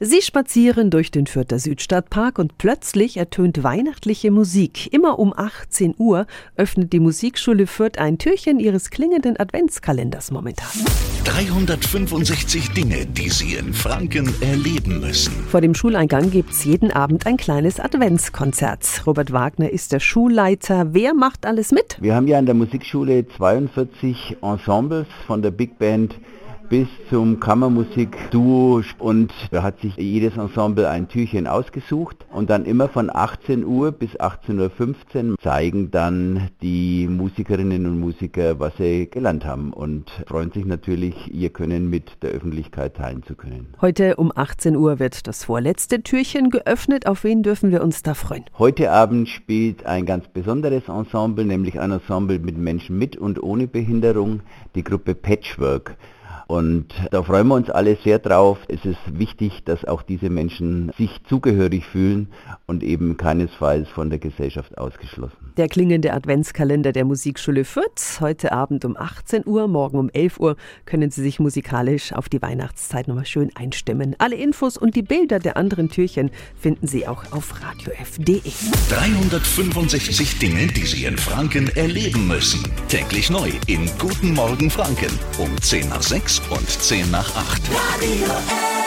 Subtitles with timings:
[0.00, 4.92] Sie spazieren durch den Fürther Südstadtpark und plötzlich ertönt weihnachtliche Musik.
[4.92, 10.84] Immer um 18 Uhr öffnet die Musikschule Fürth ein Türchen ihres klingenden Adventskalenders momentan.
[11.26, 15.32] 365 Dinge, die Sie in Franken erleben müssen.
[15.48, 19.06] Vor dem Schuleingang gibt's jeden Abend ein kleines Adventskonzert.
[19.06, 20.92] Robert Wagner ist der Schulleiter.
[20.92, 21.98] Wer macht alles mit?
[22.00, 26.16] Wir haben ja an der Musikschule 42 Ensembles von der Big Band
[26.74, 32.88] bis zum Kammermusik-Duo und da hat sich jedes Ensemble ein Türchen ausgesucht und dann immer
[32.88, 39.44] von 18 Uhr bis 18.15 Uhr zeigen dann die Musikerinnen und Musiker, was sie gelernt
[39.44, 43.72] haben und freuen sich natürlich, ihr Können mit der Öffentlichkeit teilen zu können.
[43.80, 47.06] Heute um 18 Uhr wird das vorletzte Türchen geöffnet.
[47.06, 48.46] Auf wen dürfen wir uns da freuen?
[48.58, 53.68] Heute Abend spielt ein ganz besonderes Ensemble, nämlich ein Ensemble mit Menschen mit und ohne
[53.68, 54.40] Behinderung,
[54.74, 55.96] die Gruppe Patchwork.
[56.46, 58.58] Und da freuen wir uns alle sehr drauf.
[58.68, 62.28] Es ist wichtig, dass auch diese Menschen sich zugehörig fühlen
[62.66, 65.36] und eben keinesfalls von der Gesellschaft ausgeschlossen.
[65.56, 68.20] Der klingende Adventskalender der Musikschule Fürth.
[68.20, 72.42] Heute Abend um 18 Uhr, morgen um 11 Uhr können Sie sich musikalisch auf die
[72.42, 74.14] Weihnachtszeit nochmal schön einstimmen.
[74.18, 78.42] Alle Infos und die Bilder der anderen Türchen finden Sie auch auf radiof.de.
[78.90, 82.62] 365 Dinge, die Sie in Franken erleben müssen.
[82.88, 87.62] Täglich neu in Guten Morgen Franken um 10 nach 6 und 10 nach 8.
[87.70, 88.83] Radio.